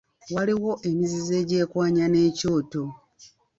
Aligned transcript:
Waliwo 0.33 0.71
emizizo 0.89 1.31
egyekwanya 1.41 2.05
n'ekyoto. 2.09 2.83